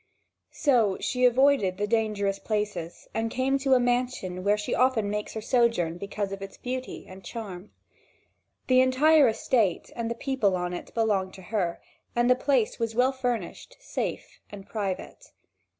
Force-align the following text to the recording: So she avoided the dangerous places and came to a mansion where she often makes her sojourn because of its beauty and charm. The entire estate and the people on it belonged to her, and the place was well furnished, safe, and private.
So 0.55 0.97
she 0.99 1.25
avoided 1.25 1.77
the 1.77 1.85
dangerous 1.85 2.39
places 2.39 3.07
and 3.13 3.29
came 3.29 3.59
to 3.59 3.75
a 3.75 3.79
mansion 3.79 4.43
where 4.43 4.57
she 4.57 4.73
often 4.73 5.11
makes 5.11 5.35
her 5.35 5.41
sojourn 5.41 5.99
because 5.99 6.31
of 6.31 6.41
its 6.41 6.57
beauty 6.57 7.05
and 7.07 7.23
charm. 7.23 7.69
The 8.65 8.81
entire 8.81 9.27
estate 9.27 9.91
and 9.95 10.09
the 10.09 10.15
people 10.15 10.55
on 10.55 10.73
it 10.73 10.91
belonged 10.95 11.35
to 11.35 11.43
her, 11.53 11.79
and 12.15 12.31
the 12.31 12.35
place 12.35 12.79
was 12.79 12.95
well 12.95 13.11
furnished, 13.11 13.77
safe, 13.79 14.39
and 14.49 14.65
private. 14.65 15.33